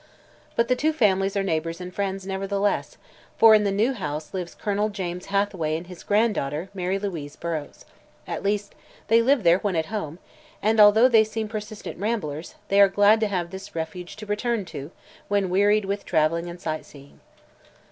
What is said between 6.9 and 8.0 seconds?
Louise Burrows.